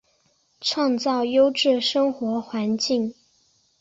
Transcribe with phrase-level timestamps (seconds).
[0.59, 3.13] 创造优质生活环境